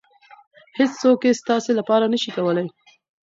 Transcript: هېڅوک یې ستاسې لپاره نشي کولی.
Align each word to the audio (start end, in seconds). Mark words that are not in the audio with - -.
هېڅوک 0.77 1.19
یې 1.27 1.31
ستاسې 1.41 1.71
لپاره 1.79 2.05
نشي 2.13 2.31
کولی. 2.37 2.65